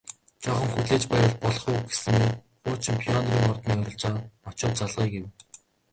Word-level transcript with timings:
Жаахан 0.43 0.69
хүлээж 0.73 1.03
байвал 1.11 1.35
болох 1.43 1.65
уу 1.71 1.79
гэснээ 1.89 2.27
хуучин 2.61 2.97
Пионерын 3.01 3.49
ордны 3.51 3.73
ойролцоо 3.77 4.15
очоод 4.49 4.75
залгая 4.77 5.07
гэв 5.13 5.25